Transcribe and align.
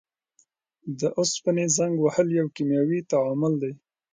د 0.99 1.01
اوسپنې 1.19 1.65
زنګ 1.77 1.95
وهل 2.01 2.27
یو 2.39 2.47
کیمیاوي 2.55 2.99
تعامل 3.11 3.53
دی. 3.61 3.73